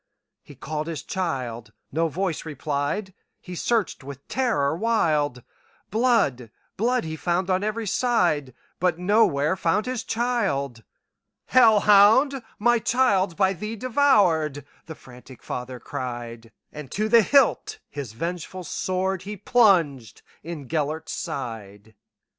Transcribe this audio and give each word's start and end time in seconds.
He 0.41 0.55
called 0.55 0.87
his 0.87 1.03
child,—no 1.03 2.07
voice 2.07 2.43
replied,—He 2.43 3.53
searched 3.53 4.03
with 4.03 4.27
terror 4.27 4.75
wild; 4.75 5.43
Blood, 5.91 6.49
blood, 6.75 7.03
he 7.03 7.15
found 7.15 7.51
on 7.51 7.63
every 7.63 7.85
side, 7.85 8.55
But 8.79 8.97
nowhere 8.97 9.55
found 9.55 9.85
his 9.85 10.03
child."Hell 10.03 11.81
hound! 11.81 12.41
my 12.57 12.79
child 12.79 13.33
's 13.33 13.33
by 13.35 13.53
thee 13.53 13.75
devoured,"The 13.75 14.95
frantic 14.95 15.43
father 15.43 15.79
cried; 15.79 16.51
And 16.73 16.89
to 16.93 17.07
the 17.07 17.21
hilt 17.21 17.77
his 17.87 18.13
vengeful 18.13 18.63
swordHe 18.63 19.45
plunged 19.45 20.23
in 20.41 20.67
Gêlert's 20.67 21.11
side. 21.13 21.93